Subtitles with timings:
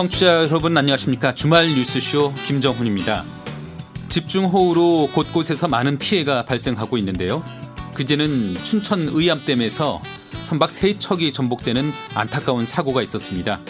[0.00, 3.22] 청취자 여러분 안녕하십니까 주말 뉴스쇼 김정훈입니다.
[4.08, 7.44] 집중호우로 곳곳에서 많은 피해가 발생하고 있는데요.
[7.92, 10.00] 그제는 춘천 의암댐에서
[10.40, 13.60] 선박 세 척이 전복되는 안타까운 사고가 있었습니다.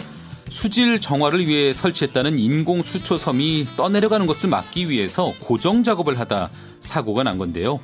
[0.47, 7.37] 수질 정화를 위해 설치했다는 인공 수초섬이 떠내려가는 것을 막기 위해서 고정 작업을 하다 사고가 난
[7.39, 7.81] 건데요.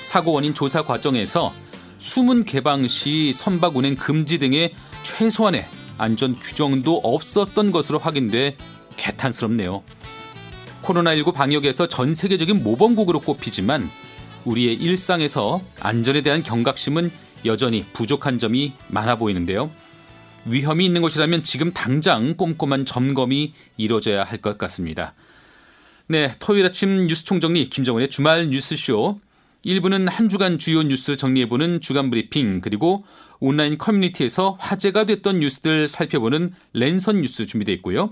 [0.00, 1.52] 사고 원인 조사 과정에서
[1.98, 8.56] 수문 개방 시 선박 운행 금지 등의 최소한의 안전 규정도 없었던 것으로 확인돼
[8.96, 9.82] 개탄스럽네요.
[10.82, 13.90] 코로나19 방역에서 전 세계적인 모범국으로 꼽히지만
[14.44, 17.10] 우리의 일상에서 안전에 대한 경각심은
[17.46, 19.70] 여전히 부족한 점이 많아 보이는데요.
[20.46, 25.14] 위험이 있는 것이라면 지금 당장 꼼꼼한 점검이 이루어져야 할 것 같습니다.
[26.06, 29.18] 네, 토요일 아침 뉴스 총정리 김정은의 주말 뉴스쇼
[29.64, 33.04] 1부는 한 주간 주요 뉴스 정리해보는 주간 브리핑 그리고
[33.40, 38.10] 온라인 커뮤니티에서 화제가 됐던 뉴스들 살펴보는 랜선 뉴스 준비되어 있고요.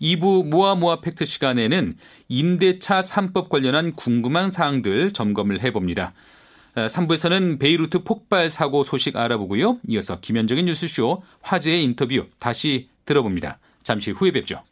[0.00, 1.94] 2부 모아 모아 팩트 시간에는
[2.28, 6.12] 임대차 3법 관련한 궁금한 사항들 점검을 해봅니다.
[6.74, 9.80] 3부에서는 어, 베이루트 폭발 사고 소식 알아보고요.
[9.88, 13.58] 이어서 김현정의 뉴스쇼 화제의 인터뷰 다시 들어봅니다.
[13.82, 14.62] 잠시 후에 뵙죠.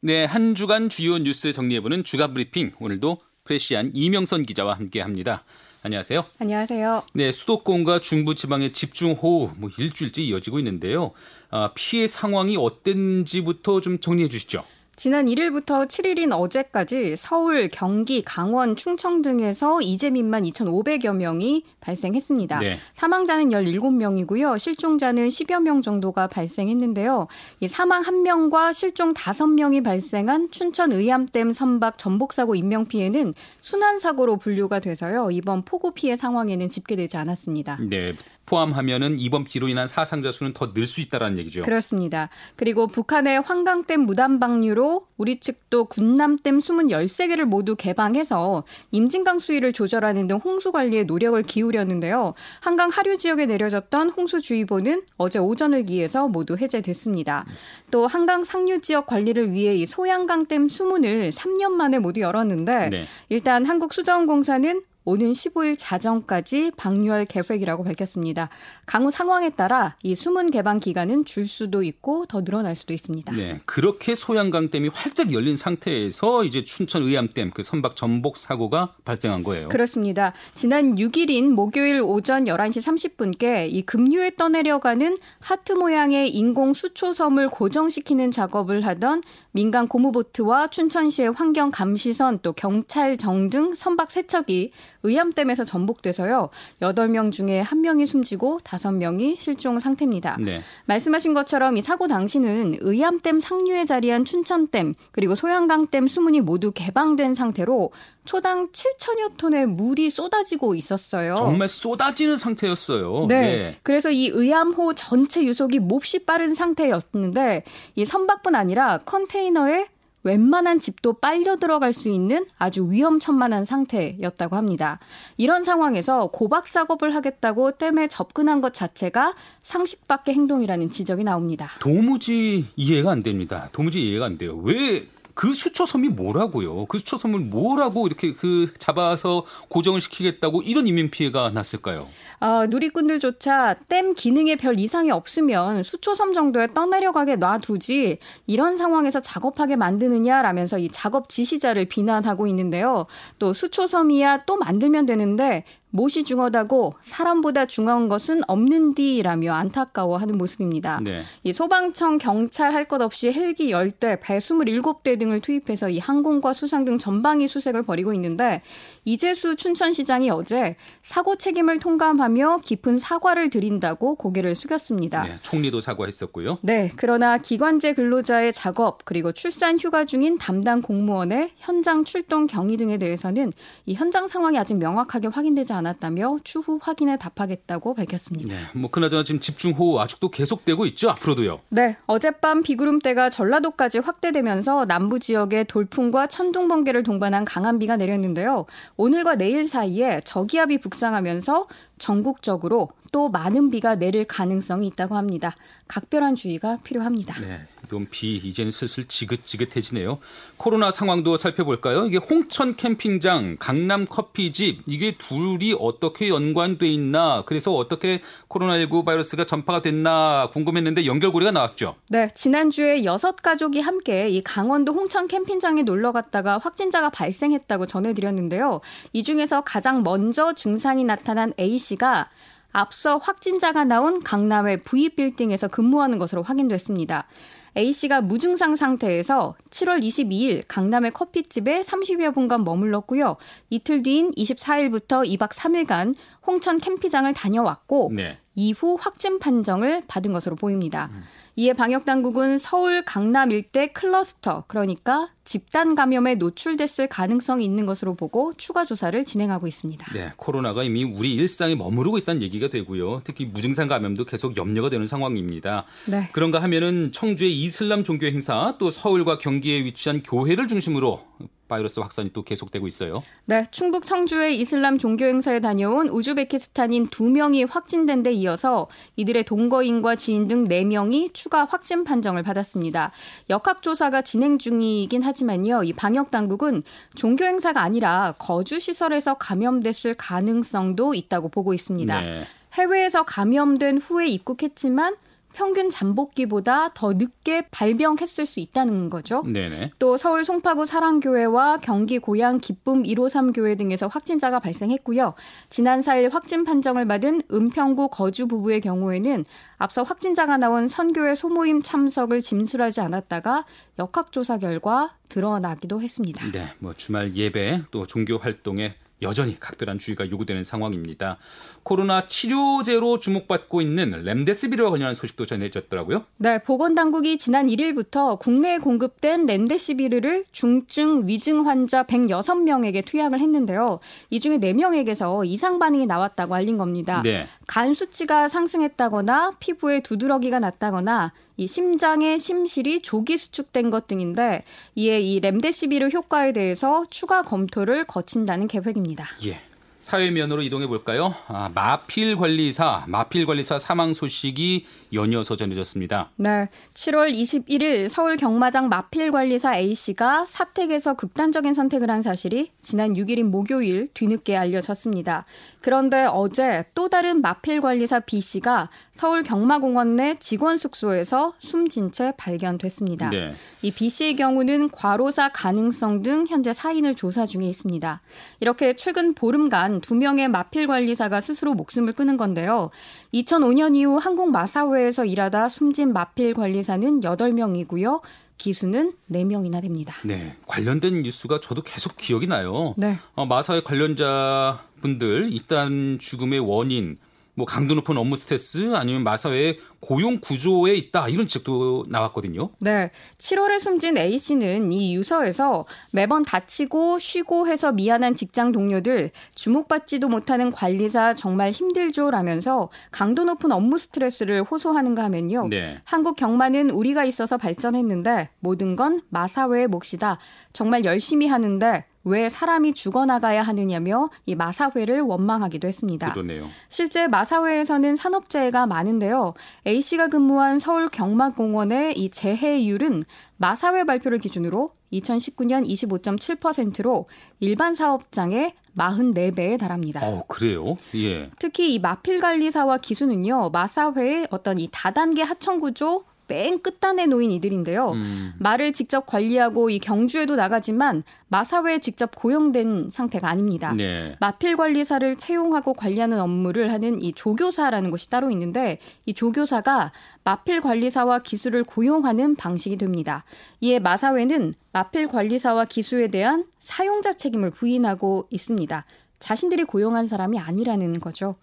[0.00, 5.44] 네, 한 주간 주요 뉴스 정리해보는 주간 브리핑 오늘도 프레시안 이명선 기자와 함께합니다.
[5.82, 6.24] 안녕하세요.
[6.38, 7.02] 안녕하세요.
[7.14, 11.12] 네, 수도권과 중부 지방의 집중호우 뭐 일주일째 이어지고 있는데요.
[11.50, 14.64] 아, 피해 상황이 어땠는지부터 좀 정리해 주시죠.
[14.96, 22.60] 지난 1일부터 7일인 어제까지 서울, 경기, 강원, 충청 등에서 이재민만 2,500여 명이 발생했습니다.
[22.60, 22.78] 네.
[22.94, 24.58] 사망자는 17명이고요.
[24.58, 27.26] 실종자는 10여 명 정도가 발생했는데요.
[27.60, 35.30] 이 사망 1명과 실종 5명이 발생한 춘천 의암댐 선박 전복사고 인명피해는 순환사고로 분류가 돼서요.
[35.30, 37.78] 이번 폭우 피해 상황에는 집계되지 않았습니다.
[37.82, 38.12] 네.
[38.46, 41.62] 포함하면은 이번 비로 인한 사상자 수는 더 늘 수 있다라는 얘기죠.
[41.62, 42.28] 그렇습니다.
[42.54, 50.26] 그리고 북한의 환강댐 무단 방류로 우리 측도 군남댐 수문 13개를 모두 개방해서 임진강 수위를 조절하는
[50.26, 52.34] 등 홍수 관리에 노력을 기울였는데요.
[52.60, 57.44] 한강 하류 지역에 내려졌던 홍수주의보는 어제 오전을 기해서 모두 해제됐습니다.
[57.90, 63.04] 또 한강 상류 지역 관리를 위해 이 소양강댐 수문을 3년 만에 모두 열었는데 네.
[63.28, 68.50] 일단 한국수자원공사는 오는 15일 자정까지 방류할 계획이라고 밝혔습니다.
[68.86, 73.32] 강우 상황에 따라 이 수문 개방 기간은 줄 수도 있고 더 늘어날 수도 있습니다.
[73.32, 79.68] 네, 그렇게 소양강댐이 활짝 열린 상태에서 이제 춘천 의암댐 그 선박 전복 사고가 발생한 거예요.
[79.68, 80.32] 그렇습니다.
[80.54, 88.84] 지난 6일인 목요일 오전 11시 30분께 이 급류에 떠내려가는 하트 모양의 인공 수초섬을 고정시키는 작업을
[88.84, 94.72] 하던 민간 고무보트와 춘천시의 환경감시선 또 경찰정 등 선박 세척이
[95.06, 96.50] 의암댐에서 전복돼서요.
[96.80, 100.36] 8명 중에 1명이 숨지고 5명이 실종 상태입니다.
[100.40, 100.62] 네.
[100.86, 107.90] 말씀하신 것처럼 이 사고 당시는 의암댐 상류에 자리한 춘천댐 그리고 소양강댐 수문이 모두 개방된 상태로
[108.24, 111.36] 초당 7천여 톤의 물이 쏟아지고 있었어요.
[111.36, 113.26] 정말 쏟아지는 상태였어요.
[113.28, 113.40] 네.
[113.40, 113.78] 네.
[113.82, 117.62] 그래서 이 의암호 전체 유속이 몹시 빠른 상태였는데
[117.94, 119.86] 이 선박뿐 아니라 컨테이너에
[120.26, 124.98] 웬만한 집도 빨려 들어갈 수 있는 아주 위험천만한 상태였다고 합니다.
[125.36, 131.68] 이런 상황에서 고박 작업을 하겠다고 댐에 접근한 것 자체가 상식 밖의 행동이라는 지적이 나옵니다.
[131.78, 133.68] 도무지 이해가 안 됩니다.
[133.72, 134.56] 도무지 이해가 안 돼요.
[134.56, 136.86] 왜 그 수초섬이 뭐라고요?
[136.86, 142.08] 그 수초섬을 뭐라고 이렇게 그 잡아서 고정을 시키겠다고 이런 인명 피해가 났을까요?
[142.40, 150.78] 아, 누리꾼들조차 댐 기능에 별 이상이 없으면 수초섬 정도에 떠내려가게 놔두지 이런 상황에서 작업하게 만드느냐라면서
[150.78, 153.04] 이 작업 지시자를 비난하고 있는데요.
[153.38, 155.64] 또 수초섬이야 또 만들면 되는데
[155.96, 161.00] 못이 중하다고 사람보다 중요한 것은 없는디라며 안타까워하는 모습입니다.
[161.02, 161.22] 네.
[161.42, 166.84] 이 소방청, 경찰 할 것 없이 헬기 10대, 배 27대 등을 투입해서 이 항공과 수상
[166.84, 168.62] 등 전방위 수색을 벌이고 있는데
[169.04, 175.24] 이재수 춘천시장이 어제 사고 책임을 통감하며 깊은 사과를 드린다고 고개를 숙였습니다.
[175.24, 176.58] 네, 총리도 사과했었고요.
[176.62, 182.98] 네, 그러나 기관제 근로자의 작업 그리고 출산 휴가 중인 담당 공무원의 현장 출동 경위 등에
[182.98, 183.52] 대해서는
[183.86, 188.52] 이 현장 상황이 아직 명확하게 확인되지 않았 않았다며 추후 확인에 답하겠다고 밝혔습니다.
[188.52, 191.10] 네, 뭐 그나저나 지금 집중호우 아직도 계속되고 있죠?
[191.10, 191.60] 앞으로도요?
[191.68, 198.66] 네, 어젯밤 비구름대가 전라도까지 확대되면서 남부 지역에 돌풍과 천둥 번개를 동반한 강한 비가 내렸는데요.
[198.96, 201.66] 오늘과 내일 사이에 저기압이 북상하면서
[201.98, 205.54] 전국적으로 또 많은 비가 내릴 가능성이 있다고 합니다.
[205.88, 207.40] 각별한 주의가 필요합니다.
[207.40, 210.18] 네, 좀비 이제는 슬슬 지긋지긋해지네요.
[210.56, 212.06] 코로나 상황도 살펴볼까요?
[212.06, 217.42] 이게 홍천 캠핑장, 강남 커피집 이게 둘이 어떻게 연관돼 있나?
[217.46, 221.96] 그래서 어떻게 코로나19 바이러스가 전파가 됐나 궁금했는데 연결고리가 나왔죠.
[222.08, 228.80] 네, 지난주에 여섯 가족이 함께 이 강원도 홍천 캠핑장에 놀러 갔다가 확진자가 발생했다고 전해드렸는데요.
[229.12, 232.28] 이 중에서 가장 먼저 증상이 나타난 A 씨가
[232.72, 237.26] 앞서 확진자가 나온 강남의 V빌딩에서 근무하는 것으로 확인됐습니다.
[237.76, 243.36] A씨가 무증상 상태에서 7월 22일 강남의 커피집에 30여 분간 머물렀고요.
[243.70, 246.14] 이틀 뒤인 24일부터 2박 3일간
[246.46, 248.38] 홍천 캠핑장을 다녀왔고 네.
[248.54, 251.10] 이후 확진 판정을 받은 것으로 보입니다.
[251.12, 251.22] 음.
[251.58, 258.52] 이에 방역 당국은 서울 강남 일대 클러스터 그러니까 집단 감염에 노출됐을 가능성이 있는 것으로 보고
[258.52, 260.12] 추가 조사를 진행하고 있습니다.
[260.12, 263.22] 네, 코로나가 이미 우리 일상에 머무르고 있다는 얘기가 되고요.
[263.24, 265.86] 특히 무증상 감염도 계속 염려가 되는 상황입니다.
[266.06, 266.28] 네.
[266.32, 271.24] 그런가 하면은 청주의 이슬람 종교 행사 또 서울과 경기에 위치한 교회를 중심으로
[271.68, 273.22] 바이러스 확산이 또 계속되고 있어요.
[273.44, 280.16] 네, 충북 청주의 이슬람 종교 행사에 다녀온 우즈베키스탄인 두 명이 확진된 데 이어서 이들의 동거인과
[280.16, 283.12] 지인 등 4명이 추가 확진 판정을 받았습니다.
[283.50, 285.84] 역학조사가 진행 중이긴 하지만요.
[285.84, 286.82] 이 방역 당국은
[287.14, 292.20] 종교 행사가 아니라 거주 시설에서 감염됐을 가능성도 있다고 보고 있습니다.
[292.20, 292.42] 네.
[292.74, 295.16] 해외에서 감염된 후에 입국했지만
[295.56, 299.42] 평균 잠복기보다 더 늦게 발병했을 수 있다는 거죠.
[299.42, 299.92] 네네.
[299.98, 305.32] 또 서울 송파구 사랑교회와 경기 고양 기쁨 153 교회 등에서 확진자가 발생했고요.
[305.70, 309.46] 지난 4일 확진 판정을 받은 은평구 거주 부부의 경우에는
[309.78, 313.64] 앞서 확진자가 나온 선교회 소모임 참석을 짐술하지 않았다가
[313.98, 316.52] 역학조사 결과 드러나기도 했습니다.
[316.52, 321.38] 네, 뭐 주말 예배 또 종교 활동에 여전히 각별한 주의가 요구되는 상황입니다.
[321.86, 326.24] 코로나 치료제로 주목받고 있는 렘데시비르와 관련한 소식도 전해졌더라고요.
[326.38, 334.00] 네, 보건 당국이 지난 1일부터 국내에 공급된 렘데시비르를 중증 위증 환자 106명에게 투약을 했는데요.
[334.30, 337.22] 이 중에 4명에게서 이상 반응이 나왔다고 알린 겁니다.
[337.22, 337.46] 네.
[337.68, 344.64] 간 수치가 상승했다거나 피부에 두드러기가 났다거나 이 심장의 심실이 조기 수축된 것 등인데
[344.96, 349.24] 이에 이 렘데시비르 효과에 대해서 추가 검토를 거친다는 계획입니다.
[349.44, 349.60] 예.
[350.06, 351.34] 사회면으로 이동해 볼까요?
[351.48, 356.30] 아, 마필 관리사, 마필 관리사 사망 소식이 연이어서 전해졌습니다.
[356.36, 356.68] 네.
[356.94, 364.08] 7월 21일 서울 경마장 마필 관리사 A씨가 사택에서 극단적인 선택을 한 사실이 지난 6일인 목요일
[364.14, 365.44] 뒤늦게 알려졌습니다.
[365.80, 373.30] 그런데 어제 또 다른 마필 관리사 B씨가 서울 경마공원 내 직원 숙소에서 숨진 채 발견됐습니다.
[373.30, 373.54] 네.
[373.80, 378.20] 이 B씨의 경우는 과로사 가능성 등 현재 사인을 조사 중에 있습니다.
[378.60, 382.90] 이렇게 최근 보름간 두 명의 마필 관리사가 스스로 목숨을 끊은 건데요.
[383.32, 388.20] 2005년 이후 한국 마사회에서 일하다 숨진 마필 관리사는 8명이고요.
[388.58, 390.14] 기수는 4명이나 됩니다.
[390.24, 390.56] 네.
[390.66, 392.94] 관련된 뉴스가 저도 계속 기억이 나요.
[392.98, 393.16] 네.
[393.34, 397.18] 어, 마사회 관련자 분들 일단 죽음의 원인
[397.56, 402.68] 뭐 강도 높은 업무 스트레스 아니면 마사회의 고용 구조에 있다 이런 지적도 나왔거든요.
[402.78, 403.10] 네.
[403.38, 410.70] 7월에 숨진 A 씨는 이 유서에서 매번 다치고 쉬고 해서 미안한 직장 동료들 주목받지도 못하는
[410.70, 415.66] 관리사 정말 힘들죠라면서 강도 높은 업무 스트레스를 호소하는가 하면요.
[415.68, 416.00] 네.
[416.04, 420.38] 한국 경마는 우리가 있어서 발전했는데 모든 건 마사회의 몫이다.
[420.72, 426.32] 정말 열심히 하는데 왜 사람이 죽어나가야 하느냐며 이 마사회를 원망하기도 했습니다.
[426.32, 426.68] 그러네요.
[426.88, 429.54] 실제 마사회에서는 산업재해가 많은데요.
[429.86, 433.22] A 씨가 근무한 서울 경마공원의 이 재해율은
[433.56, 437.26] 마사회 발표를 기준으로 2019년 25.7%로
[437.60, 440.20] 일반 사업장의 44배에 달합니다.
[440.26, 440.96] 어, 그래요?
[441.14, 441.50] 예.
[441.58, 448.10] 특히 이 마필 관리사와 기수는요, 마사회의 어떤 이 다단계 하청 구조 맨 끝단에 놓인 이들인데요.
[448.12, 448.52] 음.
[448.58, 453.92] 말을 직접 관리하고 이 경주에도 나가지만 마사회에 직접 고용된 상태가 아닙니다.
[453.92, 454.36] 네.
[454.40, 460.12] 마필 관리사를 채용하고 관리하는 업무를 하는 이 조교사라는 곳이 따로 있는데 이 조교사가
[460.44, 463.44] 마필 관리사와 기수를 고용하는 방식이 됩니다.
[463.80, 469.04] 이에 마사회는 마필 관리사와 기수에 대한 사용자 책임을 부인하고 있습니다.
[469.38, 471.54] 자신들이 고용한 사람이 아니라는 거죠.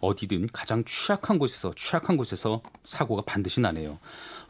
[0.00, 3.98] 어디든 가장 취약한 곳에서 취약한 곳에서 사고가 반드시 나네요.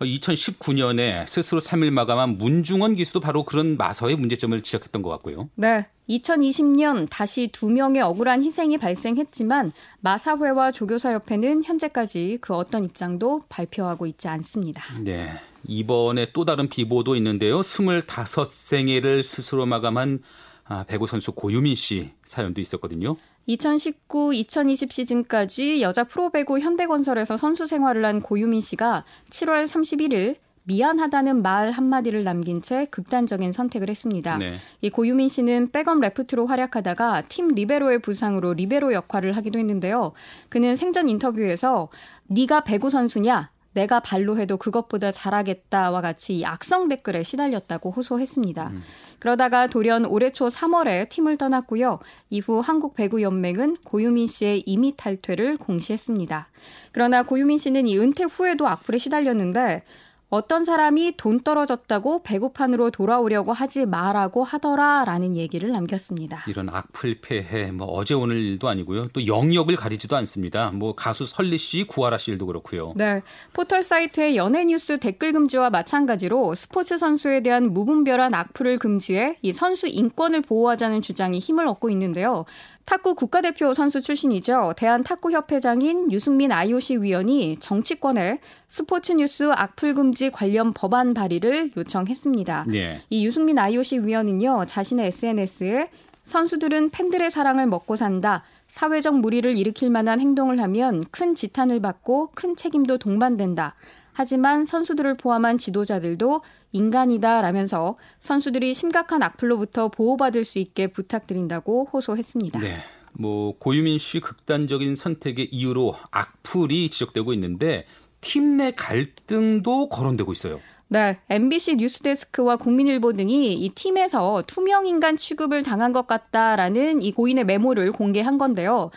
[0.01, 5.49] 2019년에 스스로 3일 마감한 문중원 기수도 바로 그런 마서의 문제점을 지적했던 것 같고요.
[5.55, 5.87] 네.
[6.09, 14.29] 2020년 다시 두 명의 억울한 희생이 발생했지만 마사회와 조교사협회는 현재까지 그 어떤 입장도 발표하고 있지
[14.29, 14.85] 않습니다.
[15.01, 15.33] 네.
[15.67, 17.61] 이번에 또 다른 비보도 있는데요.
[17.61, 20.21] 25생애를 스스로 마감한
[20.69, 23.17] 아, 배구 선수 고유민 씨 사연도 있었거든요.
[23.49, 32.25] 2019-2020 시즌까지 여자 프로배구 현대건설에서 선수 생활을 한 고유민 씨가 7월 31일 미안하다는 말 한마디를
[32.25, 34.37] 남긴 채 극단적인 선택을 했습니다.
[34.39, 34.57] 네.
[34.81, 40.13] 이 고유민 씨는 백업 레프트로 활약하다가 팀 리베로의 부상으로 리베로 역할을 하기도 했는데요.
[40.49, 41.89] 그는 생전 인터뷰에서
[42.27, 43.51] 네가 배구 선수냐?
[43.77, 48.69] 내가 발로 해도 그것보다 잘하겠다와 같이 악성 댓글에 시달렸다고 호소했습니다.
[48.69, 48.83] 음.
[49.19, 51.99] 그러다가 돌연 올해 초 3월에 팀을 떠났고요.
[52.31, 56.49] 이후 한국 배구 연맹은 고유민 씨의 임의 탈퇴를 공시했습니다.
[56.91, 59.83] 그러나 고유민 씨는 이 은퇴 후에도 악플에 시달렸는데
[60.29, 66.45] 어떤 사람이 돈 떨어졌다고 배구판으로 돌아오려고 하지 마라고 하더라라는 얘기를 남겼습니다.
[66.49, 69.09] 이런 악플 폐해 뭐 어제 오늘 일도 아니고요.
[69.13, 70.71] 또 영역을 가리지도 않습니다.
[70.73, 72.93] 뭐 가수 설리 씨, 구하라 씨 일도 그렇고요.
[72.97, 73.23] 네.
[73.53, 79.87] 포털 사이트의 연예 뉴스 댓글 금지와 마찬가지로 스포츠 선수에 대한 무분별한 악플을 금지해 이 선수
[79.87, 82.45] 인권을 보호하자는 주장이 힘을 얻고 있는데요.
[82.87, 84.75] 탁구 국가대표 선수 출신이죠.
[84.77, 88.39] 대한탁구협회장인 유승민 IOC 위원이 정치권에
[88.69, 92.67] 스포츠 뉴스 악플 금지 관련 법안 발의를 요청했습니다.
[92.69, 93.03] 네.
[93.11, 95.91] 이 유승민 IOC 위원은요, 자신의 SNS에
[96.23, 98.45] 선수들은 팬들의 사랑을 먹고 산다.
[98.69, 103.75] 사회적 무리를 일으킬 만한 행동을 하면 큰 지탄을 받고 큰 책임도 동반된다.
[104.17, 106.41] 하지만 선수들을 포함한 지도자들도
[106.73, 112.61] 인간이다 라면서 선수들이 심각한 악플로부터 보호받을 수 있게 부탁드린다고 호소했습니다.
[112.61, 112.79] 네.
[113.13, 117.85] 뭐 고유민 씨 극단적인 선택의 이유로 악플이 지적되고 있는데
[118.23, 120.61] 팀 내 갈등도 거론되고 있어요.
[120.89, 127.45] 네, MBC 뉴스데스크와 국민일보 등이 이 팀에서 투명 인간 취급을 당한 것 같다라는 이 고인의
[127.45, 128.91] 메모를 공개한 건데요.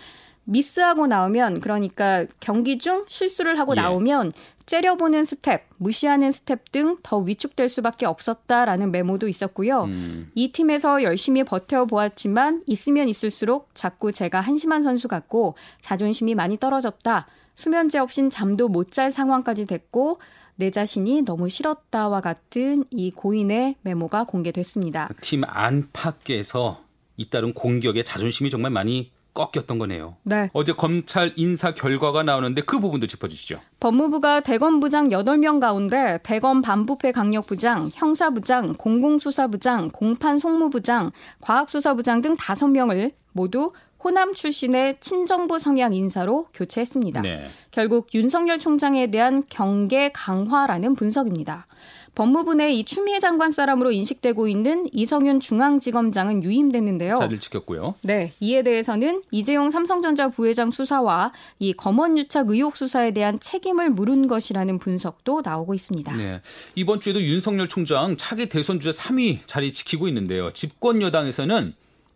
[0.49, 3.81] 미스하고 나오면 그러니까 경기 중 실수를 하고 예.
[3.81, 4.33] 나오면
[4.65, 9.83] 째려보는 스텝, 무시하는 스텝 등 더 위축될 수밖에 없었다라는 메모도 있었고요.
[9.85, 10.31] 음.
[10.35, 17.27] 이 팀에서 열심히 버텨보았지만 있으면 있을수록 자꾸 제가 한심한 선수 같고 자존심이 많이 떨어졌다.
[17.55, 20.19] 수면제 없인 잠도 못 잘 상황까지 됐고
[20.55, 25.09] 내 자신이 너무 싫었다와 같은 이 고인의 메모가 공개됐습니다.
[25.21, 26.83] 팀 안팎에서
[27.17, 30.17] 잇따른 공격에 자존심이 정말 많이 꺾였던 거네요.
[30.23, 30.49] 네.
[30.53, 33.59] 어제 검찰 인사 결과가 나오는데 그 부분도 짚어주시죠.
[33.79, 43.13] 법무부가 대검 부장 8명 가운데 대검 반부패 강력부장, 형사부장, 공공수사부장, 공판 송무부장, 과학수사부장 등 5명을
[43.31, 43.71] 모두
[44.03, 47.21] 호남 출신의 친정부 성향 인사로 교체했습니다.
[47.21, 47.49] 네.
[47.71, 51.67] 결국 윤석열 총장에 대한 경계 강화라는 분석입니다.
[52.15, 57.15] 법무부 내 이 추미애 장관 사람으로 인식되고 있는 이성윤 중앙지검장은 유임됐는데요.
[57.15, 57.95] 자리를 지켰고요.
[58.03, 64.27] 네, 이에 대해서는 이재용 삼성전자 부회장 수사와 이 검언 유착 의혹 수사에 대한 책임을 물은
[64.27, 66.15] 것이라는 분석도 나오고 있습니다.
[66.15, 66.41] 네,
[66.75, 70.51] 이번 주에도 윤석열 총장 차기 대선 주자 3위 자리 지키고 있는데요.
[70.53, 71.73] 집권 여당에서는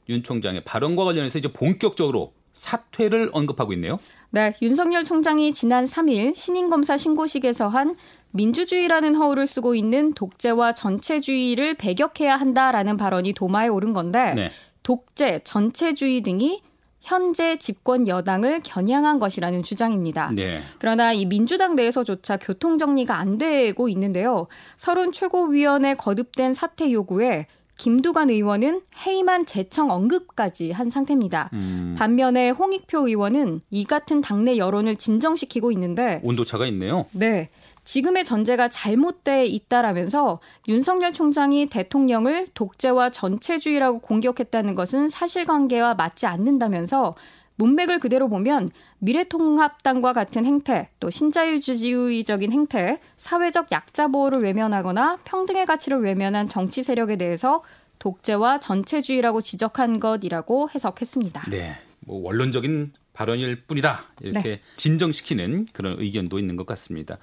[0.09, 3.99] 윤 총장의 발언과 관련해서 이제 본격적으로 사퇴를 언급하고 있네요.
[4.29, 7.95] 네, 윤석열 총장이 지난 3일 신인검사 신고식에서 한
[8.31, 14.49] 민주주의라는 허울을 쓰고 있는 독재와 전체주의를 배격해야 한다라는 발언이 도마에 오른 건데 네.
[14.81, 16.61] 독재, 전체주의 등이
[16.99, 20.31] 현재 집권 여당을 겨냥한 것이라는 주장입니다.
[20.33, 20.61] 네.
[20.79, 24.47] 그러나 이 민주당 내에서조차 교통 정리가 안 되고 있는데요.
[24.77, 27.47] 서른 최고위원회 거듭된 사퇴 요구에
[27.83, 31.49] 김두관 의원은 해임한 재청 언급까지 한 상태입니다.
[31.51, 31.95] 음.
[31.99, 37.07] 반면에 홍익표 의원은 이 같은 당내 여론을 진정시키고 있는데 온도차가 있네요.
[37.11, 37.49] 네.
[37.83, 47.15] 지금의 전제가 잘못돼 있다라면서 윤석열 총장이 대통령을 독재와 전체주의라고 공격했다는 것은 사실관계와 맞지 않는다면서
[47.55, 48.69] 문맥을 그대로 보면
[48.99, 57.17] 미래통합당과 같은 행태, 또 신자유주의적인 행태, 사회적 약자 보호를 외면하거나 평등의 가치를 외면한 정치 세력에
[57.17, 57.61] 대해서
[57.99, 61.49] 독재와 전체주의라고 지적한 것이라고 해석했습니다.
[61.49, 61.77] 네.
[62.01, 64.05] 뭐 원론적인 발언일 뿐이다.
[64.21, 64.61] 이렇게 네.
[64.75, 67.17] 진정시키는 그런 의견도 있는 것 같습니다.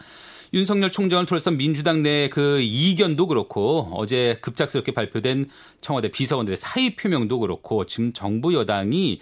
[0.54, 7.40] 윤석열 총장을 둘러싼 민주당 내 그 이견도 그렇고 어제 급작스럽게 발표된 청와대 비서관들의 사의 표명도
[7.40, 9.20] 그렇고 지금 정부 여당이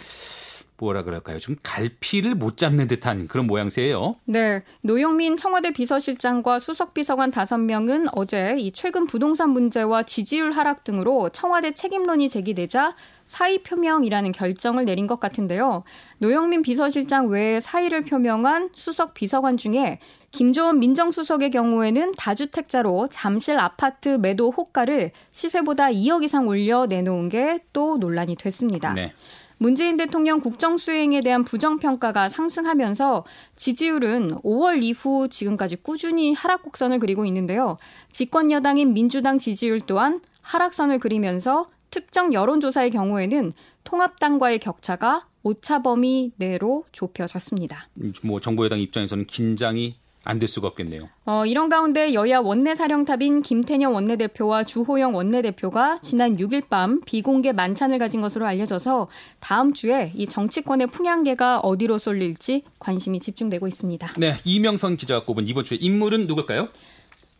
[0.78, 1.38] 뭐라 그럴까요?
[1.38, 4.14] 좀 갈피를 못 잡는 듯한 그런 모양새예요.
[4.24, 4.62] 네.
[4.82, 11.72] 노영민 청와대 비서실장과 수석 비서관 5명은 어제 이 최근 부동산 문제와 지지율 하락 등으로 청와대
[11.74, 12.94] 책임론이 제기되자
[13.26, 15.84] 사의 표명이라는 결정을 내린 것 같은데요.
[16.18, 19.98] 노영민 비서실장 외에 사의를 표명한 수석 비서관 중에
[20.30, 27.96] 김조원 민정수석의 경우에는 다주택자로 잠실 아파트 매도 호가를 시세보다 2억 이상 올려 내놓은 게 또
[27.98, 28.92] 논란이 됐습니다.
[28.92, 29.12] 네.
[29.58, 33.24] 문재인 대통령 국정 수행에 대한 부정 평가가 상승하면서
[33.56, 37.76] 지지율은 5월 이후 지금까지 꾸준히 하락 곡선을 그리고 있는데요.
[38.12, 43.52] 집권 여당인 민주당 지지율 또한 하락선을 그리면서 특정 여론조사의 경우에는
[43.84, 47.86] 통합당과의 격차가 오차 범위 내로 좁혀졌습니다.
[48.22, 49.96] 뭐 정부 여당 입장에서는 긴장이
[50.28, 51.08] 안 될 수가 없겠네요.
[51.24, 57.98] 어, 이런 가운데 여야 원내 사령탑인 김태년 원내대표와 주호영 원내대표가 지난 6일 밤 비공개 만찬을
[57.98, 59.08] 가진 것으로 알려져서
[59.40, 64.12] 다음 주에 이 정치권의 풍향계가 어디로 쏠릴지 관심이 집중되고 있습니다.
[64.18, 66.68] 네, 이명선 기자가 꼽은 이번 주의 인물은 누굴까요?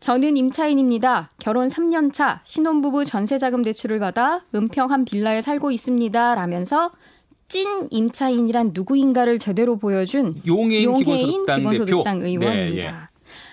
[0.00, 1.30] 저는 임차인입니다.
[1.38, 6.35] 결혼 3년 차 신혼부부 전세자금 대출을 받아 은평 한 빌라에 살고 있습니다.
[6.37, 6.90] 라면서
[7.49, 12.26] 찐 임차인이란 누구인가를 제대로 보여준 용해인, 용해인 기본소득당, 대표.
[12.26, 12.50] 의원입니다.
[12.50, 12.93] 네, 예.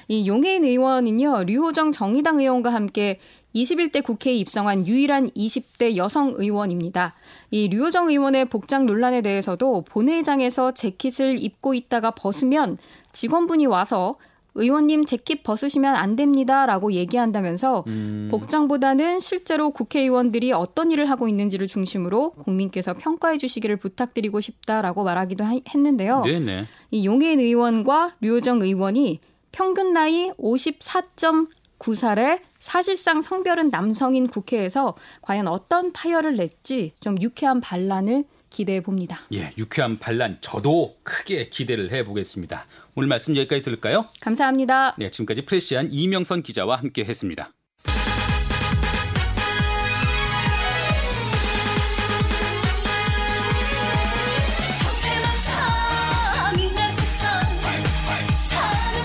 [0.07, 3.19] 이 용해인 의원은요, 류호정 정의당 의원과 함께
[3.55, 7.15] 21대 국회에 입성한 유일한 20대 여성 의원입니다.
[7.51, 12.77] 이 류호정 의원의 복장 논란에 대해서도 본회의장에서 재킷을 입고 있다가 벗으면
[13.13, 14.17] 직원분이 와서
[14.65, 18.29] 의원님 재킷 벗으시면 안 됩니다라고 얘기한다면서 음.
[18.31, 25.59] 복장보다는 실제로 국회의원들이 어떤 일을 하고 있는지를 중심으로 국민께서 평가해 주시기를 부탁드리고 싶다라고 말하기도 하-
[25.73, 26.21] 했는데요.
[26.23, 26.65] 네네.
[26.91, 29.19] 이 용해인 의원과 류호정 의원이
[29.51, 38.23] 평균 나이 54.9살에 사실상 성별은 남성인 국회에서 과연 어떤 파열을 낼지 좀 유쾌한 반란을
[38.55, 39.19] 기대해 봅니다.
[39.33, 42.67] 예, 유쾌한 반란 저도 크게 기대를 해 보겠습니다.
[42.95, 44.05] 오늘 말씀 여기까지 들을까요?
[44.21, 44.95] 감사합니다.
[44.97, 47.51] 네, 지금까지 프레시안 이명선 기자와 함께 했습니다.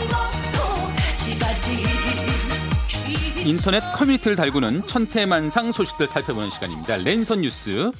[0.09, 0.63] 법도
[0.95, 1.83] 가지가지
[3.49, 6.99] 인터넷 커뮤니티를 달구는 천태만상 소식들 살펴보는 시간입니다.
[6.99, 7.91] 랜선 뉴스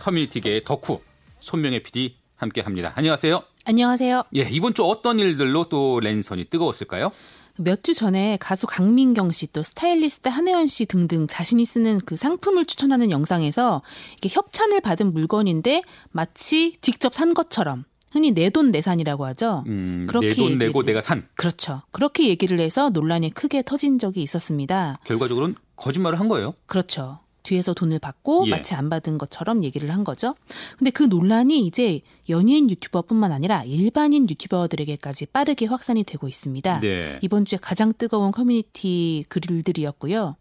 [0.00, 1.00] 커뮤니티계의 덕후
[1.38, 2.92] 손명혜 PD 함께합니다.
[2.96, 3.42] 안녕하세요.
[3.66, 4.24] 안녕하세요.
[4.36, 7.12] 예, 이번 주 어떤 일들로 또 랜선이 뜨거웠을까요?
[7.58, 12.64] 몇 주 전에 가수 강민경 씨 또 스타일리스트 한혜연 씨 등등 자신이 쓰는 그 상품을
[12.64, 13.82] 추천하는 영상에서
[14.16, 19.64] 이게 협찬을 받은 물건인데 마치 직접 산 것처럼 흔히 내 돈 내산이라고 하죠.
[19.66, 21.28] 음, 그렇게 내 돈 내고 내가 산.
[21.34, 21.82] 그렇죠.
[21.92, 24.98] 그렇게 얘기를 해서 논란이 크게 터진 적이 있었습니다.
[25.04, 26.54] 결과적으로는 거짓말을 한 거예요.
[26.66, 27.18] 그렇죠.
[27.42, 28.50] 뒤에서 돈을 받고 예.
[28.50, 30.34] 마치 안 받은 것처럼 얘기를 한 거죠.
[30.78, 36.80] 근데 그 논란이 이제 연예인 유튜버뿐만 아니라 일반인 유튜버들에게까지 빠르게 확산이 되고 있습니다.
[36.80, 37.18] 네.
[37.22, 40.36] 이번 주에 가장 뜨거운 커뮤니티 글들이었고요.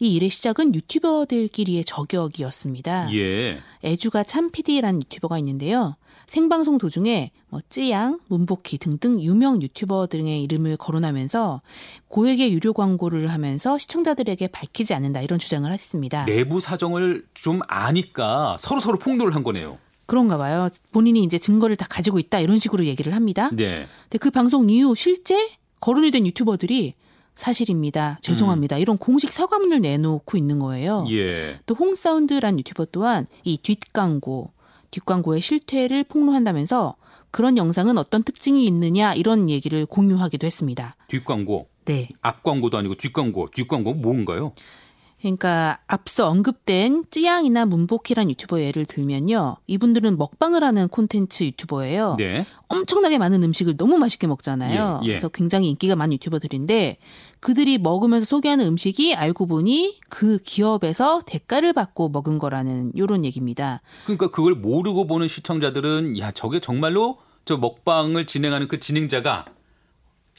[0.00, 3.14] 이 일의 시작은 유튜버들끼리의 저격이었습니다.
[3.14, 3.58] 예.
[3.84, 5.96] 애주가 참PD라는 유튜버가 있는데요.
[6.30, 11.60] 생방송 도중에 뭐 찌양, 문복희 등등 유명 유튜버 등의 이름을 거론하면서
[12.06, 16.26] 고액의 유료 광고를 하면서 시청자들에게 밝히지 않는다 이런 주장을 했습니다.
[16.26, 19.78] 내부 사정을 좀 아니까 서로 서로 폭로를 한 거네요.
[20.06, 20.68] 그런가 봐요.
[20.92, 23.50] 본인이 이제 증거를 다 가지고 있다 이런 식으로 얘기를 합니다.
[23.52, 23.86] 네.
[24.04, 25.48] 근데 그 방송 이후 실제
[25.80, 26.94] 거론이 된 유튜버들이
[27.34, 28.20] 사실입니다.
[28.22, 28.78] 죄송합니다.
[28.78, 31.06] 이런 공식 사과문을 내놓고 있는 거예요.
[31.10, 31.58] 예.
[31.66, 34.52] 또 홍사운드란 유튜버 또한 이 뒷광고,
[34.90, 36.96] 뒷광고의 실태를 폭로한다면서
[37.30, 40.96] 그런 영상은 어떤 특징이 있느냐 이런 얘기를 공유하기도 했습니다.
[41.08, 41.68] 뒷광고.
[41.84, 42.08] 네.
[42.20, 43.48] 앞광고도 아니고 뒷광고.
[43.54, 44.52] 뒷광고 뭔가요?
[45.20, 49.56] 그러니까 앞서 언급된 찌양이나 문복희란 유튜버 예를 들면요.
[49.66, 52.16] 이분들은 먹방을 하는 콘텐츠 유튜버예요.
[52.18, 52.46] 네.
[52.68, 55.00] 엄청나게 많은 음식을 너무 맛있게 먹잖아요.
[55.02, 55.08] 예, 예.
[55.10, 56.96] 그래서 굉장히 인기가 많은 유튜버들인데
[57.40, 63.82] 그들이 먹으면서 소개하는 음식이 알고 보니 그 기업에서 대가를 받고 먹은 거라는 요런 얘기입니다.
[64.04, 69.46] 그러니까 그걸 모르고 보는 시청자들은 야 저게 정말로 저 먹방을 진행하는 그 진행자가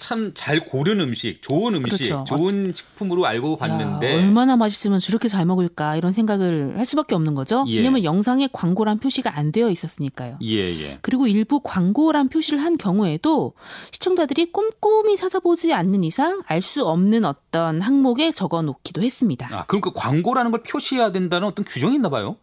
[0.02, 2.24] 참 잘 고른 음식, 좋은 음식, 그렇죠.
[2.28, 7.36] 좋은 식품으로 알고 봤는데 야, 얼마나 맛있으면 저렇게 잘 먹을까 이런 생각을 할 수밖에 없는
[7.36, 7.64] 거죠.
[7.68, 7.78] 예.
[7.78, 10.38] 왜냐면 영상에 광고란 표시가 안 되어 있었으니까요.
[10.42, 10.98] 예, 예.
[11.02, 13.54] 그리고 일부 광고란 표시를 한 경우에도
[13.92, 19.50] 시청자들이 꼼꼼히 찾아보지 않는 이상 알 수 없는 어떤 항목에 적어 놓기도 했습니다.
[19.52, 22.38] 아, 그럼 그 광고라는 걸 표시해야 된다는 어떤 규정이 있나 봐요?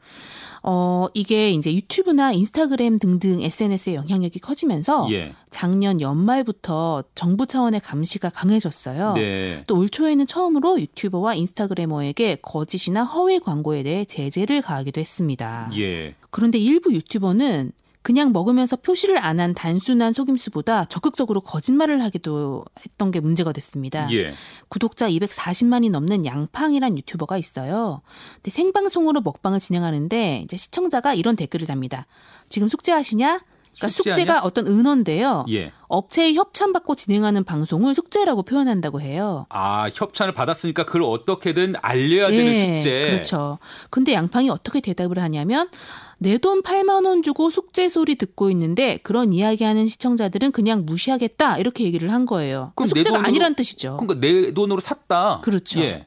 [0.63, 5.33] 어, 이게 이제 유튜브나 인스타그램 등등 SNS의 영향력이 커지면서 예.
[5.51, 9.15] 작년 연말부터 정부 차원의 감시가 강해졌어요.
[9.15, 9.65] 네.
[9.67, 15.71] 또올 초에는 처음으로 유튜버와 인스타그래머에게 거짓이나 허위 광고에 대해 제재를 가하기도 했습니다.
[15.79, 16.15] 예.
[16.31, 17.73] 그런데 일부 유튜버는
[18.09, 24.11] 그냥 먹으면서 표시를 안 한 단순한 속임수보다 적극적으로 거짓말을 하기도 했던 게 문제가 됐습니다.
[24.13, 24.33] 예.
[24.69, 28.01] 구독자 240만이 넘는 양팡이란 유튜버가 있어요.
[28.37, 32.07] 근데 생방송으로 먹방을 진행하는데 이제 시청자가 이런 댓글을 답니다.
[32.49, 33.43] 지금 숙제하시냐?
[33.79, 33.89] 그러니까?
[33.89, 35.45] 숙제가 어떤 은어인데요.
[35.51, 35.73] 예.
[35.89, 39.47] 업체에 협찬받고 진행하는 방송을 숙제라고 표현한다고 해요.
[39.49, 43.11] 아, 협찬을 받았으니까 그걸 어떻게든 알려야 되는 숙제.
[43.11, 43.59] 그렇죠.
[43.91, 45.69] 근데 양팡이 어떻게 대답을 하냐면
[46.19, 51.85] 내 돈 8만 원 주고 숙제 소리 듣고 있는데 그런 이야기하는 시청자들은 그냥 무시하겠다 이렇게
[51.85, 52.73] 얘기를 한 거예요.
[52.75, 53.99] 그럼 내 숙제가 돈으로- 아니란 뜻이죠.
[54.01, 55.41] 그러니까 내 돈으로 샀다.
[55.45, 55.81] 그렇죠.
[55.81, 56.07] 예.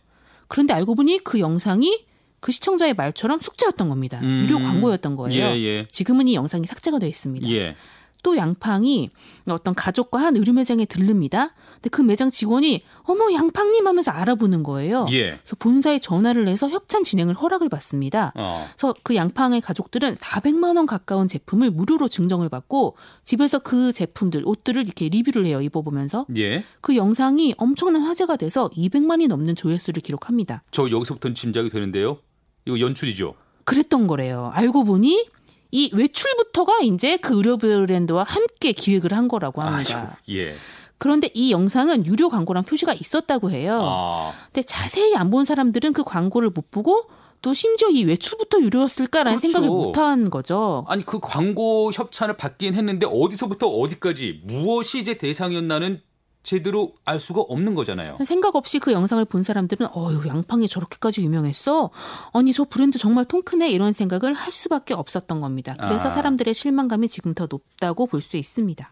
[0.50, 2.06] 그런데 알고 보니 그 영상이
[2.42, 4.20] 그 시청자의 말처럼 숙제였던 겁니다.
[4.24, 4.42] 음.
[4.44, 5.46] 유료 광고였던 거예요.
[5.46, 5.88] 예, 예.
[5.90, 7.48] 지금은 이 영상이 삭제가 되어 있습니다.
[7.52, 7.76] 예.
[8.24, 9.10] 또 양팡이
[9.48, 11.54] 어떤 가족과 한 의류 매장에 들릅니다.
[11.76, 15.08] 근데 그 매장 직원이 어머 양팡님 하면서 알아보는 거예요.
[15.12, 15.38] 예.
[15.38, 18.32] 그래서 본사에 전화를 해서 협찬 진행을 허락을 받습니다.
[18.36, 18.68] 어.
[18.76, 24.84] 그래서 그 양팡의 가족들은 400만 원 가까운 제품을 무료로 증정을 받고 집에서 그 제품들 옷들을
[24.84, 26.64] 이렇게 리뷰를 해요 입어보면서 예.
[26.82, 30.64] 그 영상이 엄청난 화제가 돼서 200만이 넘는 조회수를 기록합니다.
[30.72, 32.20] 저 여기서부터는 짐작이 되는데요.
[32.66, 33.36] 이거 연출이죠.
[33.66, 34.52] 그랬던 거래요.
[34.54, 35.28] 알고 보니
[35.72, 40.00] 이 외출부터가 이제 그 의료 브랜드와 함께 기획을 한 거라고 합니다.
[40.28, 40.56] 아이고, 예.
[40.98, 43.80] 그런데 이 영상은 유료 광고랑 표시가 있었다고 해요.
[43.82, 44.34] 아.
[44.48, 47.06] 근데 자세히 안 본 사람들은 그 광고를 못 보고
[47.42, 49.52] 또 심지어 이 외출부터 유료였을까라는 그렇죠.
[49.54, 50.86] 생각을 못한 거죠.
[50.88, 56.02] 아니 그 광고 협찬을 받긴 했는데 어디서부터 어디까지 무엇이 이제 대상이었나는
[56.44, 58.18] 제대로 알 수가 없는 거잖아요.
[58.26, 61.92] 생각 없이 그 영상을 본 사람들은 어휴 양팡이 저렇게까지 유명했어?
[62.34, 65.76] 아니 저 브랜드 정말 통크네 이런 생각을 할 수밖에 없었던 겁니다.
[65.80, 66.12] 그래서 아.
[66.12, 68.90] 사람들의 실망감이 지금 더 높다고 볼 수 있습니다.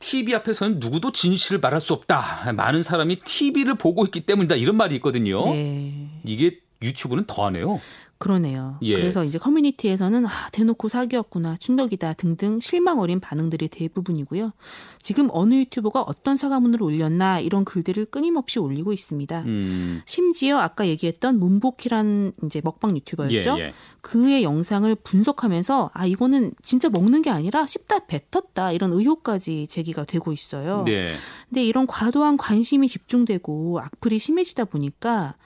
[0.00, 2.52] TV 앞에서는 누구도 진실을 말할 수 없다.
[2.54, 4.54] 많은 사람이 TV를 보고 있기 때문이다.
[4.54, 5.44] 이런 말이 있거든요.
[5.46, 6.08] 네.
[6.24, 7.80] 이게 유튜브는 더하네요.
[8.18, 8.78] 그러네요.
[8.82, 8.94] 예.
[8.94, 14.52] 그래서 이제 커뮤니티에서는 아, 대놓고 사기였구나, 충격이다 등등 실망 어린 반응들이 대부분이고요.
[15.00, 19.42] 지금 어느 유튜버가 어떤 사과문을 올렸나 이런 글들을 끊임없이 올리고 있습니다.
[19.42, 20.02] 음.
[20.04, 23.56] 심지어 아까 얘기했던 문복희란 이제 먹방 유튜버였죠.
[23.58, 23.72] 예, 예.
[24.00, 30.32] 그의 영상을 분석하면서 아 이거는 진짜 먹는 게 아니라 씹다 뱉었다 이런 의혹까지 제기가 되고
[30.32, 30.82] 있어요.
[30.84, 31.12] 네.
[31.48, 35.36] 근데 이런 과도한 관심이 집중되고 악플이 심해지다 보니까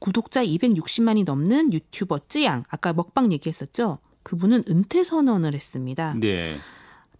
[0.00, 3.98] 구독자 260만이 넘는 유튜버 쯔양 아까 먹방 얘기했었죠.
[4.24, 6.14] 그분은 은퇴 선언을 했습니다.
[6.18, 6.56] 네.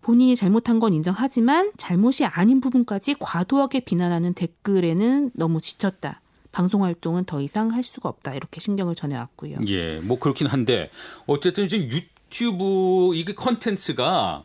[0.00, 6.22] 본인이 잘못한 건 인정하지만 잘못이 아닌 부분까지 과도하게 비난하는 댓글에는 너무 지쳤다.
[6.52, 8.34] 방송 활동은 더 이상 할 수가 없다.
[8.34, 9.58] 이렇게 신경을 전해왔고요.
[9.68, 10.00] 예.
[10.00, 10.90] 뭐 그렇긴 한데
[11.26, 14.44] 어쨌든 지금 유튜브 이게 컨텐츠가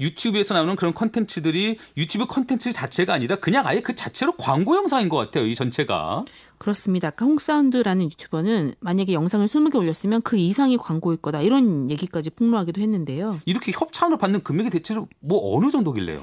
[0.00, 5.16] 유튜브에서 나오는 그런 컨텐츠들이 유튜브 컨텐츠 자체가 아니라 그냥 아예 그 자체로 광고 영상인 것
[5.18, 5.46] 같아요.
[5.46, 6.24] 이 전체가.
[6.60, 7.08] 그렇습니다.
[7.08, 11.40] 아까 홍사운드라는 유튜버는 만약에 영상을 20개 올렸으면 그 이상이 광고일 거다.
[11.40, 13.40] 이런 얘기까지 폭로하기도 했는데요.
[13.46, 16.22] 이렇게 협찬을 받는 금액이 대체로 뭐 어느 정도길래요?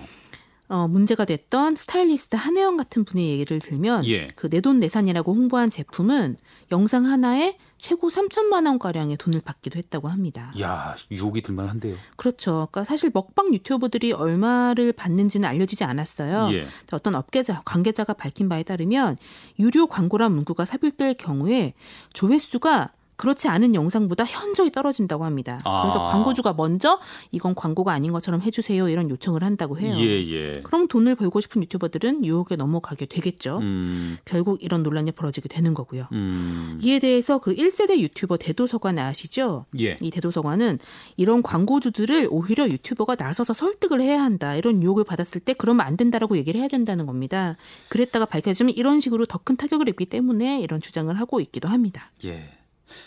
[0.70, 4.28] 어, 문제가 됐던 스타일리스트 한혜영 같은 분의 얘기를 들면 예.
[4.36, 6.38] 그 내돈내산이라고 홍보한 제품은
[6.72, 10.52] 영상 하나에 최고 3천만 원 가량의 돈을 받기도 했다고 합니다.
[10.60, 11.96] 야 유혹이 들만 한데요.
[12.16, 12.68] 그렇죠.
[12.72, 16.50] 그러니까 사실 먹방 유튜버들이 얼마를 받는지는 알려지지 않았어요.
[16.54, 16.66] 예.
[16.92, 19.16] 어떤 업계자 관계자가 밝힌 바에 따르면
[19.60, 21.74] 유료 광고란 문구가 삽입될 경우에
[22.14, 25.60] 조회수가 그렇지 않은 영상보다 현저히 떨어진다고 합니다.
[25.66, 25.82] 아.
[25.82, 27.00] 그래서 광고주가 먼저
[27.32, 29.96] 이건 광고가 아닌 것처럼 해주세요 이런 요청을 한다고 해요.
[29.98, 30.62] 예 예.
[30.62, 33.58] 그럼 돈을 벌고 싶은 유튜버들은 유혹에 넘어가게 되겠죠.
[33.58, 36.08] 음, 결국 이런 논란이 벌어지게 되는 거고요.
[36.12, 39.66] 음, 이에 대해서 그 1세대 유튜버 대도서관 아시죠?
[39.80, 39.96] 예.
[40.00, 40.78] 이 대도서관은
[41.16, 44.56] 이런 광고주들을 오히려 유튜버가 나서서 설득을 해야 한다.
[44.56, 47.58] 이런 유혹을 받았을 때 그러면 안 된다라고 얘기를 해야 된다는 겁니다.
[47.90, 52.12] 그랬다가 밝혀지면 이런 식으로 더 큰 타격을 입기 때문에 이런 주장을 하고 있기도 합니다.
[52.26, 52.50] 예.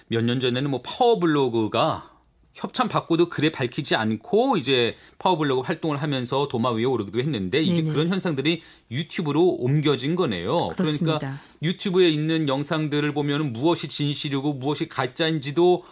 [0.09, 2.11] 몇 년 전에는 뭐 파워블로그가
[2.55, 7.93] 협찬 받고도 글에 밝히지 않고 이제 파워블로그 활동을 하면서 도마 위에 오르기도 했는데 이제 네네.
[7.93, 10.69] 그런 현상들이 유튜브로 옮겨진 거네요.
[10.69, 11.19] 그렇습니다.
[11.19, 15.85] 그러니까 유튜브에 있는 영상들을 보면 무엇이 진실이고 무엇이 가짜인지도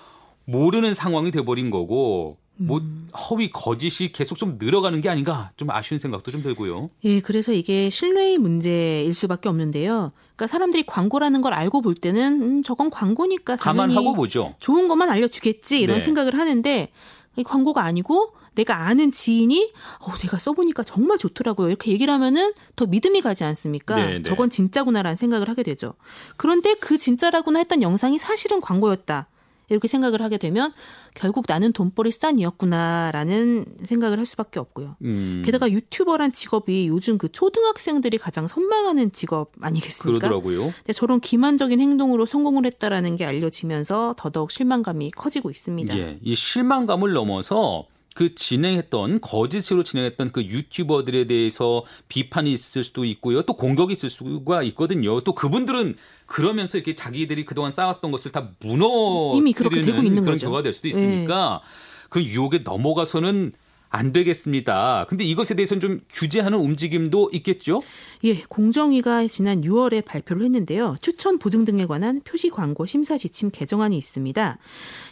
[0.45, 3.09] 모르는 상황이 돼버린 거고 뭐 음.
[3.17, 6.91] 허위 거짓이 계속 좀 늘어가는 게 아닌가 좀 아쉬운 생각도 좀 들고요.
[7.05, 10.13] 예, 그래서 이게 신뢰의 문제일 수밖에 없는데요.
[10.37, 14.55] 그러니까 사람들이 광고라는 걸 알고 볼 때는 음, 저건 광고니까 당연히 감안하고 보죠.
[14.59, 16.05] 좋은 것만 알려주겠지 이런 네.
[16.05, 16.89] 생각을 하는데
[17.37, 22.87] 이 광고가 아니고 내가 아는 지인이 어 제가 써보니까 정말 좋더라고요 이렇게 얘기를 하면은 더
[22.87, 23.95] 믿음이 가지 않습니까?
[23.95, 24.23] 네, 네.
[24.23, 25.95] 저건 진짜구나라는 생각을 하게 되죠.
[26.37, 29.29] 그런데 그 진짜라고나 했던 영상이 사실은 광고였다.
[29.69, 30.73] 이렇게 생각을 하게 되면
[31.15, 34.97] 결국 나는 돈벌이 수단이었구나라는 생각을 할 수밖에 없고요.
[35.03, 40.29] 음, 게다가 유튜버란 직업이 요즘 그 초등학생들이 가장 선망하는 직업 아니겠습니까?
[40.29, 40.73] 그러더라고요.
[40.77, 45.99] 근데 저런 기만적인 행동으로 성공을 했다라는 게 알려지면서 더더욱 실망감이 커지고 있습니다.
[45.99, 47.87] 예, 이 실망감을 넘어서
[48.19, 53.43] 그 진행했던 거짓으로 진행했던 그 유튜버들에 대해서 비판이 있을 수도 있고요.
[53.43, 55.21] 또 공격이 있을 수가 있거든요.
[55.21, 55.95] 또 그분들은
[56.27, 60.47] 그러면서 이렇게 자기들이 그동안 쌓았던 것을 다 무너 이미 그렇게 되고 있는 그런 거죠.
[60.47, 60.91] 결과가 될 수도 네.
[60.91, 61.61] 있으니까
[62.11, 63.53] 그 유혹에 넘어가서는
[63.91, 65.07] 안 되겠습니다.
[65.09, 67.81] 근데 이것에 대해서는 좀 규제하는 움직임도 있겠죠?
[68.25, 70.97] 예, 공정위가 지난 6월에 발표를 했는데요.
[71.01, 74.59] 추천 보증 등에 관한 표시 광고 심사 지침 개정안이 있습니다.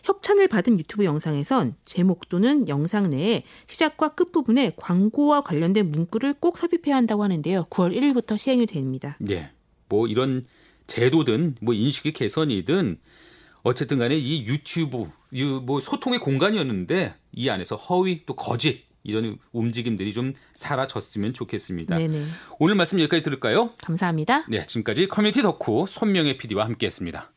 [0.04, 6.58] 협찬을 받은 유튜브 영상에선 제목 또는 영상 내에 시작과 끝 부분에 광고와 관련된 문구를 꼭
[6.58, 7.64] 삽입해야 한다고 하는데요.
[7.70, 9.16] 9월 1일부터 시행이 됩니다.
[9.30, 9.50] 예.
[9.88, 10.44] 뭐 이런
[10.86, 12.98] 제도든 뭐 인식의 개선이든
[13.62, 20.12] 어쨌든 간에 이 유튜브 유- 뭐 소통의 공간이었는데 이 안에서 허위 또 거짓 이런 움직임들이
[20.12, 21.96] 좀 사라졌으면 좋겠습니다.
[21.96, 22.24] 네네.
[22.58, 23.70] 오늘 말씀 여기까지 들을까요?
[23.84, 24.46] 감사합니다.
[24.48, 27.30] 네, 지금까지 커뮤니티 덕후 손명혜 PD와 함께했습니다.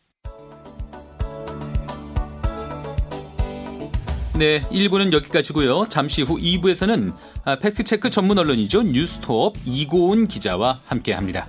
[4.39, 5.87] 네, 1부는 여기까지고요.
[5.89, 7.13] 잠시 후 2부에서는
[7.61, 8.83] 팩트체크 전문 언론이죠.
[8.83, 11.47] 뉴스톱 이고은 기자와 함께합니다.